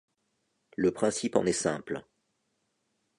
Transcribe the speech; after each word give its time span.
Le 0.77 0.89
principe 0.91 1.35
en 1.35 1.45
est 1.45 1.53
simple. 1.53 2.07